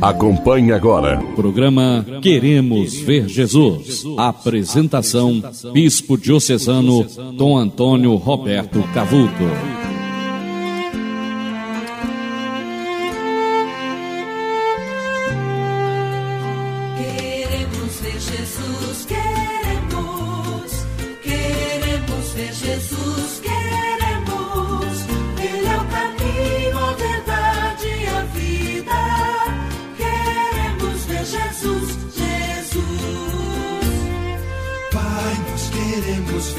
[0.00, 1.20] Acompanhe agora.
[1.36, 4.04] Programa Queremos Ver Jesus.
[4.16, 7.04] Apresentação: Bispo Diocesano
[7.36, 9.91] Dom Antônio Roberto Cavuto.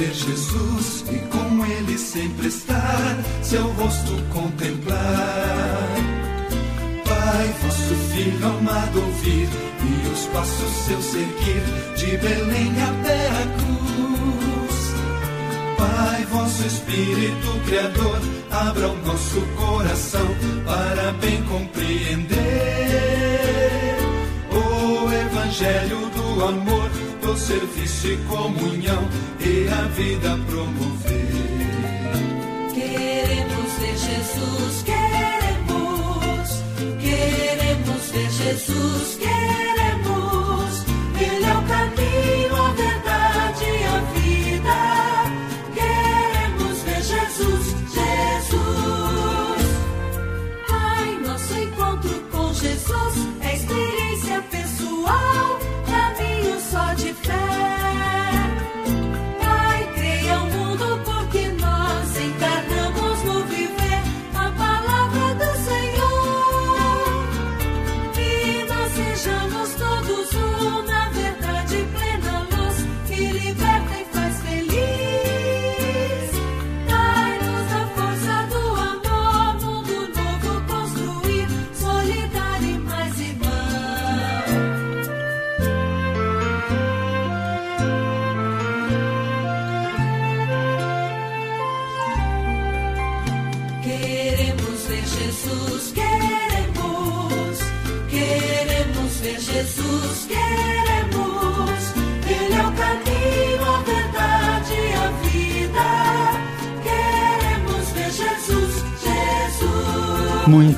[0.04, 5.88] Ver Jesus e com Ele sempre estar, seu rosto contemplar.
[7.06, 11.64] Pai, vosso Filho amado ouvir e os passos seus seguir,
[11.96, 14.94] de Belém até a cruz.
[15.78, 18.20] Pai, vosso Espírito Criador,
[18.52, 20.28] abra o nosso coração
[20.66, 22.38] para bem compreender
[24.52, 26.90] o Evangelho do amor,
[27.22, 27.38] do
[27.88, 31.28] serviço comunhão e a vida promover.
[32.74, 36.64] Queremos ver Jesus, queremos,
[37.02, 39.63] queremos ver Jesus, queremos.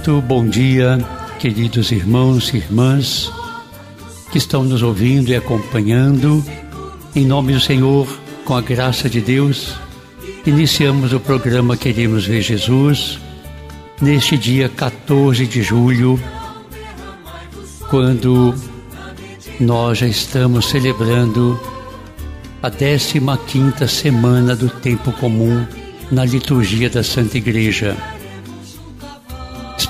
[0.07, 0.99] Muito bom dia,
[1.39, 3.31] queridos irmãos e irmãs
[4.31, 6.45] que estão nos ouvindo e acompanhando.
[7.15, 8.07] Em nome do Senhor,
[8.45, 9.73] com a graça de Deus,
[10.45, 13.17] iniciamos o programa Queremos Ver Jesus
[13.99, 16.21] neste dia 14 de julho,
[17.89, 18.53] quando
[19.59, 21.59] nós já estamos celebrando
[22.61, 25.65] a 15ª semana do tempo comum
[26.11, 27.97] na liturgia da Santa Igreja.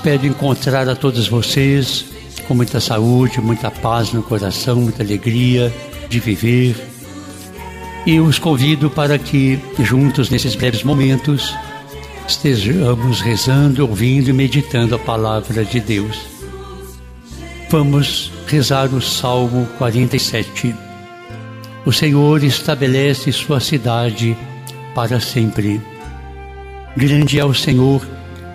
[0.06, 2.04] Espero encontrar a todos vocês
[2.46, 5.74] com muita saúde, muita paz no coração, muita alegria
[6.08, 6.76] de viver.
[8.06, 11.52] E os convido para que, juntos nesses breves momentos,
[12.24, 16.16] estejamos rezando, ouvindo e meditando a palavra de Deus.
[17.68, 20.72] Vamos rezar o Salmo 47.
[21.84, 24.36] O Senhor estabelece sua cidade
[24.94, 25.80] para sempre.
[26.96, 28.06] Grande é o Senhor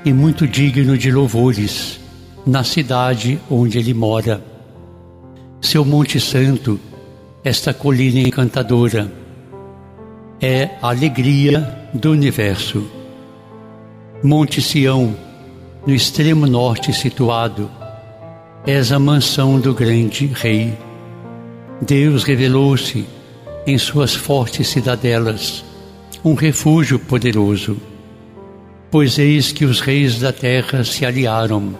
[0.03, 1.99] e muito digno de louvores
[2.45, 4.41] na cidade onde ele mora.
[5.61, 6.79] Seu Monte Santo,
[7.43, 9.11] esta colina encantadora,
[10.41, 12.83] é a alegria do universo.
[14.23, 15.15] Monte Sião,
[15.85, 17.69] no extremo norte situado,
[18.65, 20.75] és a mansão do grande rei.
[21.81, 23.05] Deus revelou-se
[23.65, 25.63] em suas fortes cidadelas,
[26.23, 27.90] um refúgio poderoso.
[28.91, 31.73] Pois eis que os reis da terra se aliaram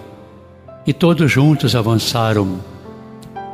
[0.86, 2.58] e todos juntos avançaram.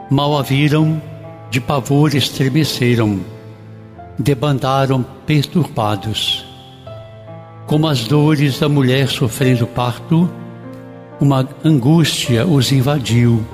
[0.08, 1.02] Mal a viram,
[1.50, 3.18] de pavor estremeceram,
[4.16, 6.46] debandaram perturbados.
[7.66, 10.30] Como as dores da mulher sofrendo parto,
[11.20, 13.44] uma angústia os invadiu,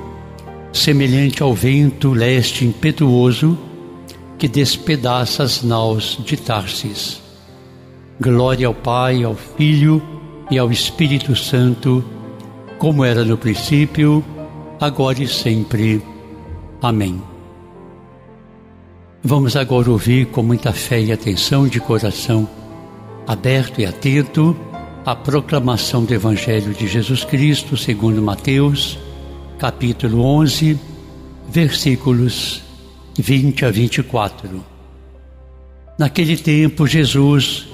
[0.70, 3.58] semelhante ao vento leste impetuoso
[4.38, 7.23] que despedaça as naus de Tarsis.
[8.20, 10.00] Glória ao Pai, ao Filho
[10.50, 12.04] e ao Espírito Santo,
[12.78, 14.24] como era no princípio,
[14.80, 16.00] agora e sempre.
[16.80, 17.20] Amém.
[19.22, 22.48] Vamos agora ouvir com muita fé e atenção de coração
[23.26, 24.56] aberto e atento
[25.04, 28.98] a proclamação do Evangelho de Jesus Cristo segundo Mateus,
[29.58, 30.78] capítulo 11,
[31.48, 32.62] versículos
[33.18, 34.64] 20 a 24.
[35.98, 37.73] Naquele tempo, Jesus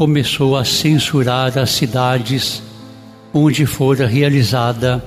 [0.00, 2.62] começou a censurar as cidades
[3.34, 5.04] onde fora realizada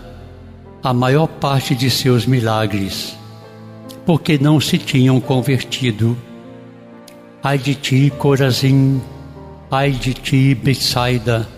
[0.83, 3.17] a maior parte de seus milagres,
[4.05, 6.15] porque não se tinham convertido.
[7.41, 9.01] Ai de ti, Corazim,
[9.71, 11.49] ai de ti, Betsaida,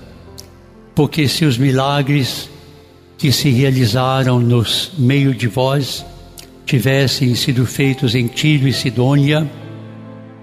[0.95, 2.49] porque se os milagres
[3.17, 6.05] que se realizaram nos meio de vós
[6.65, 9.45] tivessem sido feitos em Tiro e Sidônia,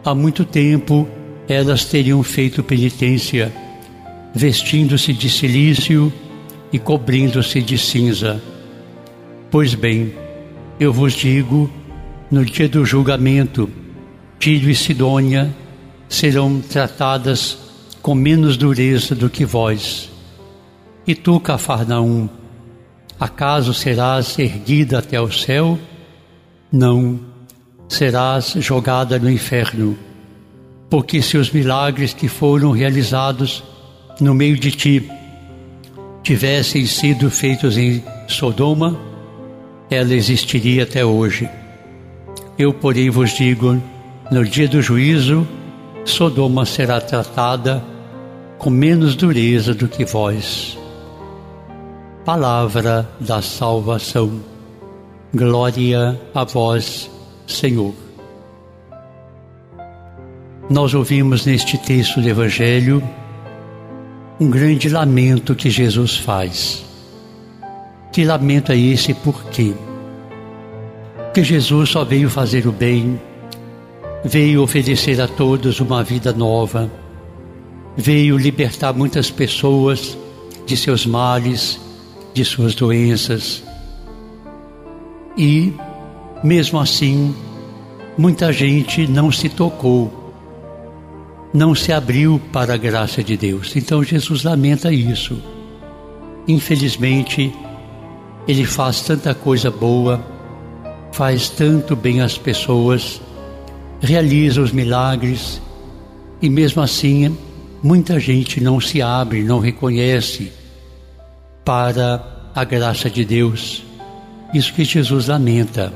[0.04, 1.08] há muito tempo
[1.52, 3.52] elas teriam feito penitência,
[4.34, 6.12] vestindo-se de silício
[6.72, 8.42] e cobrindo-se de cinza.
[9.50, 10.14] Pois bem,
[10.80, 11.70] eu vos digo,
[12.30, 13.68] no dia do julgamento,
[14.38, 15.54] Tiro e Sidônia
[16.08, 17.58] serão tratadas
[18.00, 20.10] com menos dureza do que vós.
[21.06, 22.28] E tu, Cafarnaum,
[23.20, 25.78] acaso serás erguida até o céu?
[26.72, 27.20] Não,
[27.88, 29.96] serás jogada no inferno.
[30.92, 33.64] Porque se os milagres que foram realizados
[34.20, 35.10] no meio de ti
[36.22, 39.00] tivessem sido feitos em Sodoma,
[39.88, 41.48] ela existiria até hoje.
[42.58, 43.82] Eu, porém, vos digo:
[44.30, 45.48] no dia do juízo,
[46.04, 47.82] Sodoma será tratada
[48.58, 50.76] com menos dureza do que vós.
[52.22, 54.42] Palavra da salvação.
[55.34, 57.10] Glória a vós,
[57.46, 57.94] Senhor.
[60.72, 63.02] Nós ouvimos neste texto do Evangelho
[64.40, 66.82] um grande lamento que Jesus faz.
[68.10, 69.74] Que lamento é esse por quê?
[71.24, 73.20] Porque Jesus só veio fazer o bem,
[74.24, 76.90] veio oferecer a todos uma vida nova,
[77.94, 80.16] veio libertar muitas pessoas
[80.64, 81.78] de seus males,
[82.32, 83.62] de suas doenças.
[85.36, 85.74] E,
[86.42, 87.34] mesmo assim,
[88.16, 90.21] muita gente não se tocou,
[91.52, 93.76] não se abriu para a graça de Deus.
[93.76, 95.40] Então Jesus lamenta isso.
[96.48, 97.52] Infelizmente,
[98.48, 100.24] ele faz tanta coisa boa,
[101.12, 103.20] faz tanto bem às pessoas,
[104.00, 105.60] realiza os milagres
[106.40, 107.36] e mesmo assim
[107.82, 110.52] muita gente não se abre, não reconhece
[111.64, 113.84] para a graça de Deus.
[114.52, 115.92] Isso que Jesus lamenta.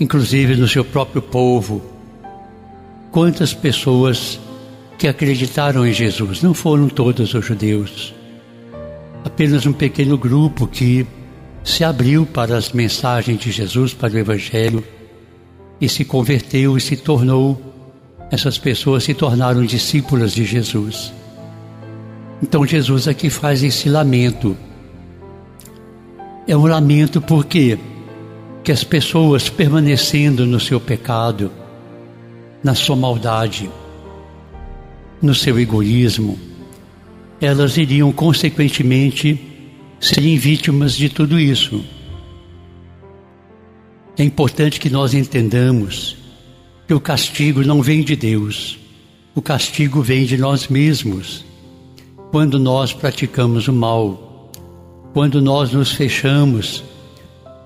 [0.00, 1.91] Inclusive no seu próprio povo,
[3.12, 4.40] quantas pessoas
[4.98, 8.14] que acreditaram em Jesus, não foram todos os judeus,
[9.22, 11.06] apenas um pequeno grupo que
[11.62, 14.82] se abriu para as mensagens de Jesus, para o Evangelho,
[15.78, 17.60] e se converteu e se tornou,
[18.30, 21.12] essas pessoas se tornaram discípulas de Jesus.
[22.42, 24.56] Então Jesus aqui faz esse lamento.
[26.48, 27.78] É um lamento porque
[28.64, 31.50] que as pessoas permanecendo no seu pecado,
[32.62, 33.70] na sua maldade,
[35.20, 36.38] no seu egoísmo,
[37.40, 39.40] elas iriam consequentemente
[40.00, 41.84] serem vítimas de tudo isso.
[44.16, 46.16] É importante que nós entendamos
[46.86, 48.78] que o castigo não vem de Deus,
[49.34, 51.44] o castigo vem de nós mesmos.
[52.30, 54.50] Quando nós praticamos o mal,
[55.12, 56.84] quando nós nos fechamos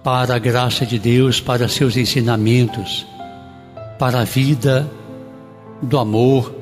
[0.03, 3.07] para a graça de Deus, para seus ensinamentos,
[3.99, 4.91] para a vida
[5.83, 6.55] do amor,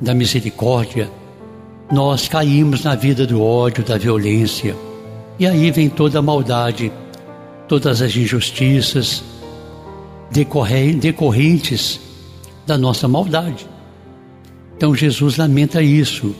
[0.00, 1.10] da misericórdia,
[1.90, 4.74] nós caímos na vida do ódio, da violência.
[5.38, 6.92] E aí vem toda a maldade,
[7.68, 9.22] todas as injustiças
[10.30, 12.00] decorrentes
[12.66, 13.66] da nossa maldade.
[14.76, 16.34] Então Jesus lamenta isso,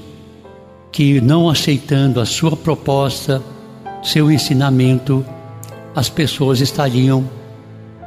[0.91, 3.43] que não aceitando a sua proposta,
[4.03, 5.25] seu ensinamento,
[5.95, 7.29] as pessoas estariam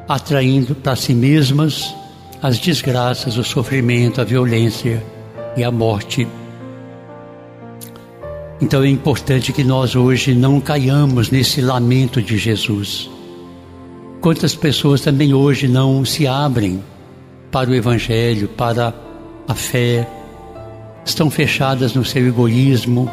[0.07, 1.95] atraindo para si mesmas
[2.45, 5.03] as desgraças, o sofrimento, a violência
[5.57, 6.27] e a morte.
[8.61, 13.09] Então é importante que nós hoje não caiamos nesse lamento de Jesus.
[14.21, 16.83] Quantas pessoas também hoje não se abrem
[17.49, 18.93] para o Evangelho, para
[19.47, 20.07] a fé,
[21.03, 23.09] estão fechadas no seu egoísmo,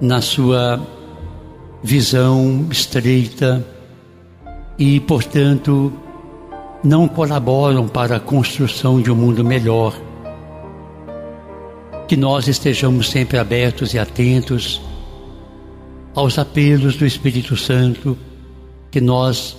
[0.00, 0.80] na sua
[1.82, 3.66] visão estreita
[4.78, 5.92] e, portanto,
[6.86, 9.92] não colaboram para a construção de um mundo melhor
[12.06, 14.80] que nós estejamos sempre abertos e atentos
[16.14, 18.16] aos apelos do Espírito Santo,
[18.88, 19.56] que nós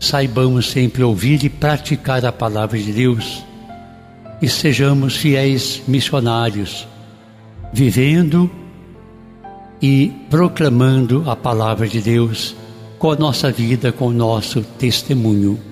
[0.00, 3.44] saibamos sempre ouvir e praticar a palavra de Deus
[4.42, 6.84] e sejamos fiéis missionários,
[7.72, 8.50] vivendo
[9.80, 12.56] e proclamando a palavra de Deus
[12.98, 15.65] com a nossa vida, com o nosso testemunho.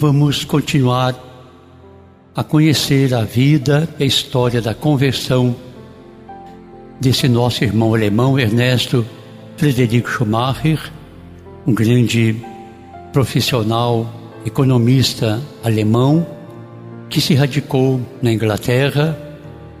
[0.00, 1.14] Vamos continuar
[2.34, 5.54] a conhecer a vida e a história da conversão
[6.98, 9.04] desse nosso irmão alemão Ernesto
[9.58, 10.90] Frederico Schumacher,
[11.66, 12.34] um grande
[13.12, 14.10] profissional,
[14.46, 16.26] economista alemão
[17.10, 19.14] que se radicou na Inglaterra,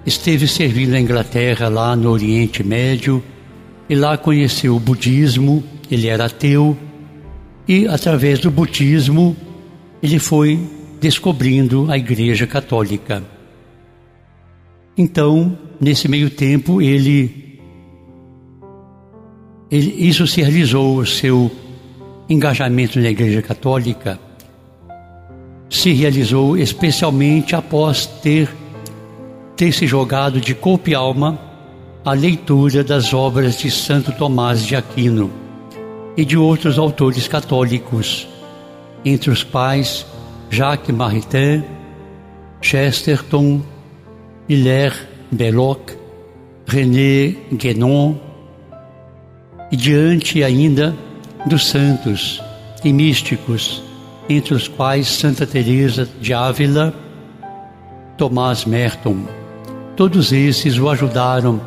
[0.04, 3.24] esteve servindo a Inglaterra lá no Oriente Médio
[3.88, 6.76] e lá conheceu o budismo, ele era ateu
[7.66, 9.34] e através do budismo
[10.02, 10.58] ele foi
[11.00, 13.22] descobrindo a Igreja Católica.
[14.96, 17.58] Então, nesse meio tempo, ele,
[19.70, 21.50] ele isso se realizou o seu
[22.28, 24.18] engajamento na Igreja Católica
[25.70, 28.48] se realizou especialmente após ter
[29.56, 31.38] ter se jogado de corpo e alma
[32.04, 35.30] a leitura das obras de Santo Tomás de Aquino
[36.16, 38.26] e de outros autores católicos,
[39.04, 40.06] entre os quais
[40.50, 41.62] Jacques Maritain,
[42.60, 43.62] Chesterton,
[44.48, 45.92] Hilaire Belloc,
[46.66, 48.16] René Guénon,
[49.70, 50.94] e diante ainda
[51.46, 52.42] dos santos
[52.84, 53.82] e místicos,
[54.28, 56.92] entre os quais Santa Teresa de Ávila,
[58.16, 59.24] Tomás Merton.
[59.96, 61.60] Todos esses o ajudaram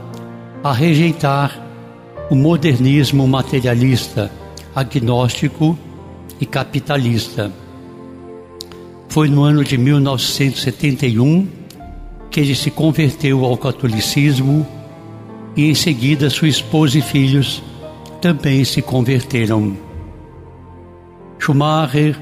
[0.64, 1.60] a rejeitar
[2.30, 4.32] o modernismo materialista,
[4.76, 5.78] agnóstico
[6.40, 7.52] e capitalista.
[9.10, 11.48] Foi no ano de 1971
[12.32, 14.66] que ele se converteu ao catolicismo
[15.56, 17.62] e em seguida sua esposa e filhos
[18.22, 19.78] também se converteram.
[21.38, 22.20] Schumacher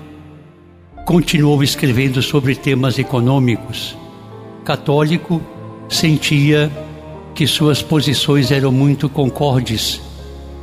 [1.06, 3.96] continuou escrevendo sobre temas econômicos.
[4.66, 5.42] Católico,
[5.88, 6.72] sentia
[7.34, 10.02] que suas posições eram muito concordes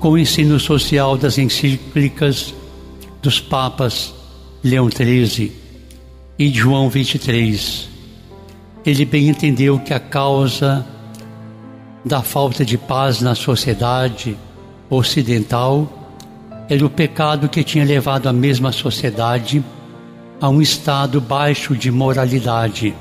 [0.00, 2.54] com o ensino social das encíclicas
[3.22, 4.14] dos papas
[4.62, 5.52] Leão XIII
[6.38, 7.88] e João XXIII.
[8.84, 10.86] Ele bem entendeu que a causa
[12.04, 14.36] da falta de paz na sociedade
[14.88, 16.16] ocidental
[16.68, 19.64] era o pecado que tinha levado a mesma sociedade
[20.40, 22.94] a um estado baixo de moralidade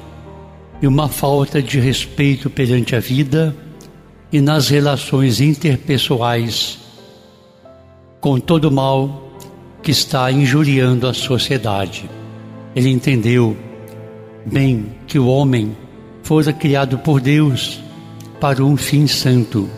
[0.82, 3.56] e uma falta de respeito perante a vida
[4.32, 6.80] e nas relações interpessoais,
[8.20, 9.27] com todo o mal
[9.82, 12.10] que está injuriando a sociedade.
[12.76, 13.56] Ele entendeu
[14.46, 15.76] bem que o homem
[16.24, 17.82] fora criado por Deus
[18.40, 19.70] para um fim santo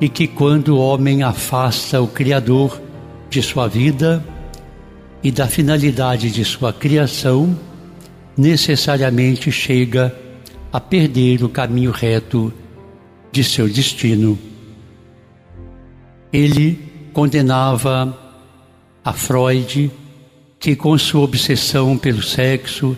[0.00, 2.80] e que quando o homem afasta o Criador
[3.28, 4.24] de sua vida
[5.22, 7.58] e da finalidade de sua criação,
[8.36, 10.14] necessariamente chega
[10.72, 12.52] a perder o caminho reto
[13.32, 14.38] de seu destino.
[16.32, 16.78] Ele
[17.12, 18.23] condenava
[19.04, 19.90] a Freud,
[20.58, 22.96] que com sua obsessão pelo sexo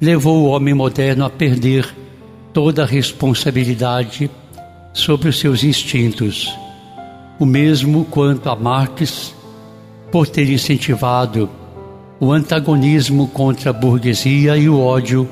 [0.00, 1.86] levou o homem moderno a perder
[2.52, 4.30] toda a responsabilidade
[4.92, 6.56] sobre os seus instintos.
[7.40, 9.34] O mesmo quanto a Marx,
[10.12, 11.50] por ter incentivado
[12.20, 15.28] o antagonismo contra a burguesia e o ódio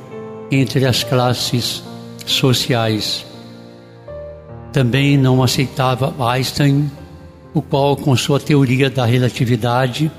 [0.51, 1.85] entre as classes
[2.27, 3.25] sociais.
[4.73, 6.91] Também não aceitava Einstein,
[7.53, 10.11] o qual, com sua teoria da relatividade,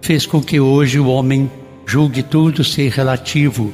[0.00, 1.50] fez com que hoje o homem
[1.84, 3.72] julgue tudo ser relativo,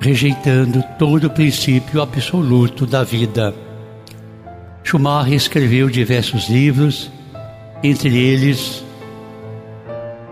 [0.00, 3.54] rejeitando todo o princípio absoluto da vida.
[4.82, 7.10] Schumacher escreveu diversos livros,
[7.82, 8.84] entre eles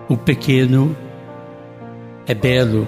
[0.09, 0.95] O Pequeno
[2.27, 2.87] é Belo,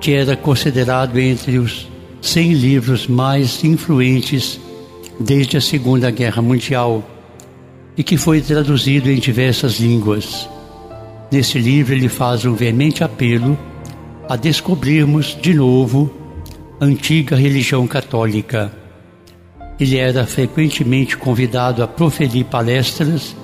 [0.00, 1.88] que era considerado entre os
[2.20, 4.60] 100 livros mais influentes
[5.18, 7.02] desde a Segunda Guerra Mundial
[7.98, 10.48] e que foi traduzido em diversas línguas.
[11.32, 13.58] Nesse livro, ele faz um veemente apelo
[14.28, 16.08] a descobrirmos de novo
[16.80, 18.70] a antiga religião católica.
[19.80, 23.34] Ele era frequentemente convidado a proferir palestras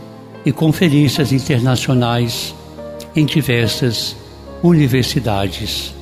[0.47, 2.55] e conferências internacionais
[3.17, 4.15] em diversas
[4.63, 5.93] universidades.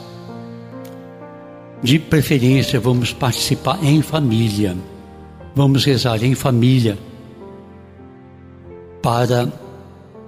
[1.84, 4.76] De preferência, vamos participar em família.
[5.56, 6.98] Vamos rezar em família
[9.02, 9.52] para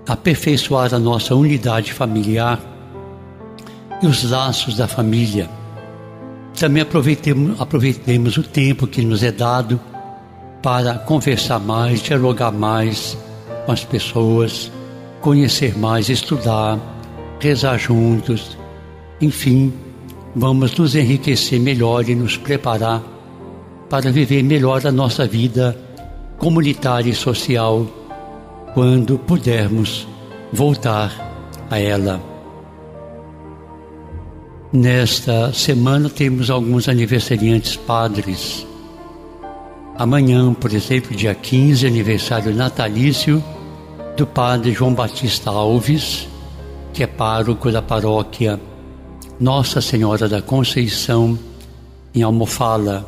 [0.07, 2.59] aperfeiçoar a nossa unidade familiar
[4.01, 5.58] e os laços da família.
[6.59, 9.79] Também aproveitemos, aproveitemos o tempo que nos é dado
[10.61, 13.17] para conversar mais, dialogar mais
[13.65, 14.69] com as pessoas,
[15.21, 16.77] conhecer mais, estudar,
[17.39, 18.57] rezar juntos,
[19.21, 19.71] enfim,
[20.35, 23.01] vamos nos enriquecer melhor e nos preparar
[23.89, 25.77] para viver melhor a nossa vida
[26.37, 27.87] comunitária e social
[28.73, 30.05] quando pudermos
[30.51, 31.09] voltar
[31.71, 32.28] a ela.
[34.71, 38.67] Nesta semana temos alguns aniversariantes padres.
[39.97, 43.43] Amanhã, por exemplo, dia 15, aniversário natalício
[44.15, 46.27] do padre João Batista Alves,
[46.93, 48.59] que é pároco da paróquia
[49.39, 51.37] Nossa Senhora da Conceição,
[52.13, 53.03] em Almofala.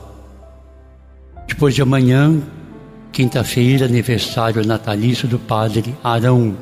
[1.47, 2.41] Depois de amanhã,
[3.11, 6.57] quinta-feira, aniversário natalício do padre Arão,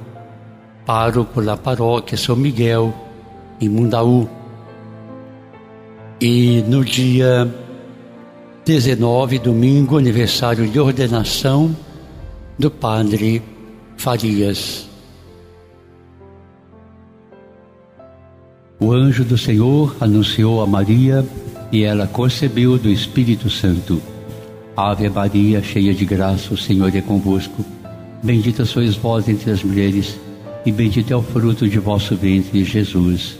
[0.86, 2.94] pároco da paróquia São Miguel,
[3.62, 4.38] em Mundaú.
[6.21, 7.49] E no dia
[8.65, 11.73] 19, domingo, aniversário de ordenação
[12.57, 13.41] do padre
[13.95, 14.89] Farias.
[18.81, 21.25] O anjo do Senhor anunciou a Maria
[21.71, 24.01] e ela concebeu do Espírito Santo.
[24.75, 27.63] Ave Maria, cheia de graça, o Senhor é convosco.
[28.21, 30.19] Bendita sois vós entre as mulheres,
[30.65, 33.39] e bendito é o fruto de vosso ventre, Jesus.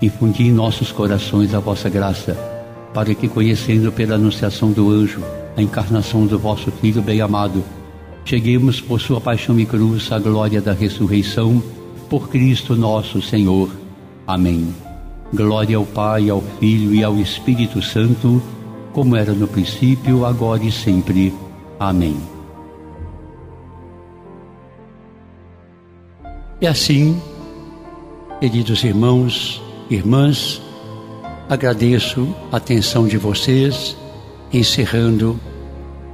[0.00, 2.34] infundi em nossos corações a vossa graça,
[2.94, 5.22] para que, conhecendo pela anunciação do anjo
[5.56, 7.62] a encarnação do vosso Filho bem-amado,
[8.24, 11.62] cheguemos por sua paixão e cruz à glória da ressurreição,
[12.08, 13.70] por Cristo nosso Senhor.
[14.26, 14.74] Amém.
[15.32, 18.42] Glória ao Pai, ao Filho e ao Espírito Santo,
[18.92, 21.32] como era no princípio, agora e sempre.
[21.78, 22.16] Amém.
[26.60, 27.20] E assim,
[28.40, 30.62] queridos irmãos, irmãs,
[31.48, 33.96] agradeço a atenção de vocês,
[34.52, 35.38] encerrando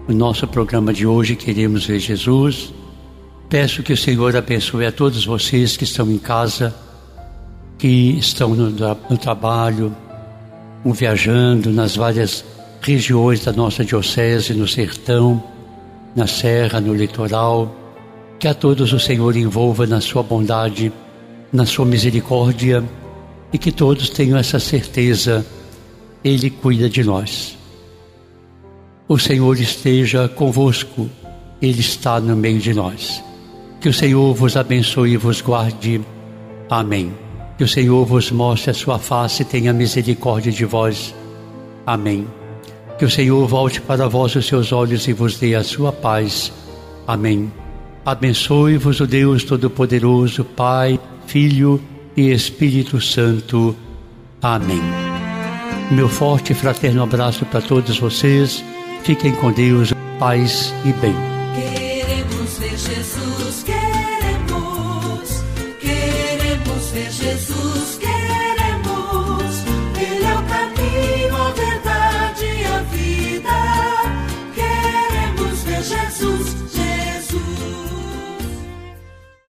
[0.08, 2.72] o nosso programa de hoje, Queremos Ver Jesus.
[3.50, 6.74] Peço que o Senhor abençoe a todos vocês que estão em casa,
[7.76, 9.94] que estão no, no trabalho,
[10.82, 12.44] ou viajando nas várias
[12.80, 15.42] regiões da nossa diocese, no sertão,
[16.14, 17.74] na serra, no litoral.
[18.38, 20.90] Que a todos o Senhor envolva na sua bondade,
[21.52, 22.82] na sua misericórdia
[23.52, 25.46] e que todos tenham essa certeza,
[26.24, 27.56] Ele cuida de nós.
[29.08, 31.08] O Senhor esteja convosco,
[31.62, 33.22] Ele está no meio de nós.
[33.80, 36.00] Que o Senhor vos abençoe e vos guarde.
[36.68, 37.12] Amém.
[37.56, 41.14] Que o Senhor vos mostre a sua face e tenha misericórdia de vós.
[41.86, 42.26] Amém.
[42.98, 46.52] Que o Senhor volte para vós os seus olhos e vos dê a sua paz.
[47.06, 47.52] Amém.
[48.04, 53.76] Abençoe-vos o Deus Todo-Poderoso, Pai, Filho e e Espírito Santo.
[54.40, 54.80] Amém.
[55.90, 58.64] Meu forte e fraterno abraço para todos vocês.
[59.04, 61.14] Fiquem com Deus, paz e bem.
[61.54, 65.44] Queremos ver Jesus, queremos,
[65.80, 67.55] queremos ver Jesus.